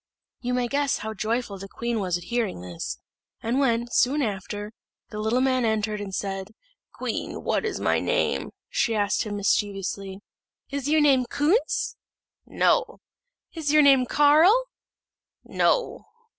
[0.39, 2.97] You may guess how joyful the queen was at hearing this;
[3.43, 4.73] and when, soon after,
[5.11, 6.55] the little man entered and said,
[6.91, 10.21] "Queen, what is my name?" she asked him mischievously,
[10.71, 11.97] "Is your name Kunz?"
[12.47, 12.97] "No."
[13.53, 14.63] "Is your name Carl?"
[15.43, 16.05] "No."